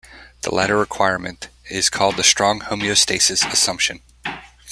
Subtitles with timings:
[0.41, 3.99] The latter requirement is called the strong homeostasis assumption.